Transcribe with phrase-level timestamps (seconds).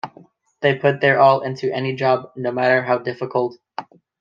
[0.61, 3.59] They put their all into any job, no matter how difficult.